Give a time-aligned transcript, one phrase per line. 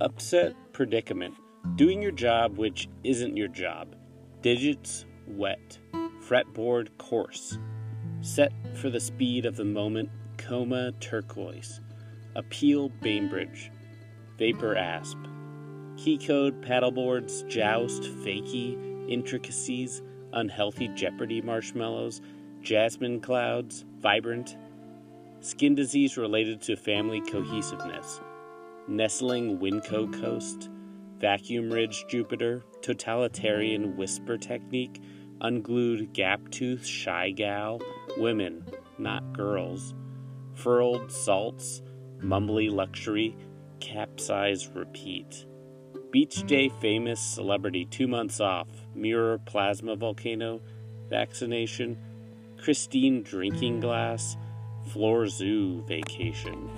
[0.00, 1.34] Upset predicament.
[1.74, 3.96] Doing your job which isn't your job.
[4.42, 5.76] Digits wet.
[6.24, 7.58] Fretboard coarse.
[8.20, 10.08] Set for the speed of the moment.
[10.36, 11.80] Coma turquoise.
[12.36, 13.72] Appeal Bainbridge.
[14.38, 15.18] Vapor asp.
[15.96, 17.48] Keycode paddleboards.
[17.48, 19.10] Joust fakey.
[19.10, 20.00] Intricacies.
[20.32, 22.20] Unhealthy Jeopardy marshmallows.
[22.62, 23.84] Jasmine clouds.
[23.98, 24.56] Vibrant.
[25.40, 28.20] Skin disease related to family cohesiveness.
[28.88, 30.70] Nestling Winco Coast,
[31.20, 35.02] Vacuum Ridge Jupiter, Totalitarian Whisper Technique,
[35.42, 37.80] Unglued Gap Tooth Shy Gal,
[38.16, 38.64] Women,
[38.96, 39.94] Not Girls,
[40.54, 41.82] Furled Salts,
[42.22, 43.36] Mumbly Luxury,
[43.78, 45.44] Capsize Repeat.
[46.10, 50.62] Beach Day Famous Celebrity Two Months Off, Mirror Plasma Volcano,
[51.10, 51.98] Vaccination,
[52.56, 54.38] Christine Drinking Glass,
[54.90, 56.70] Floor Zoo Vacation.